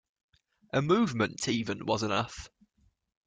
A 0.73 0.81
movement 0.81 1.47
even 1.47 1.85
was 1.85 2.01
enough. 2.01 2.49